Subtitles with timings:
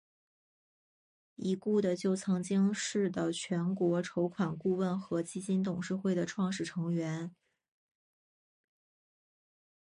[1.35, 7.35] 已故的就曾经是的全国筹款顾问和基金董事会的创始成员。